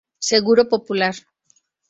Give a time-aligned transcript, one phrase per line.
[0.29, 1.13] Seguro Popular.